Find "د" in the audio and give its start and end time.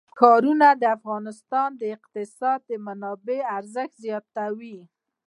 0.81-0.83, 1.81-1.83